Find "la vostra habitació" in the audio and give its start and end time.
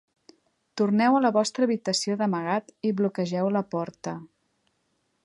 1.25-2.17